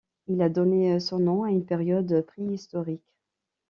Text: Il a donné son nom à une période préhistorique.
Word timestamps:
Il 0.25 0.41
a 0.41 0.49
donné 0.49 0.99
son 0.99 1.19
nom 1.19 1.43
à 1.43 1.51
une 1.51 1.63
période 1.63 2.25
préhistorique. 2.25 3.13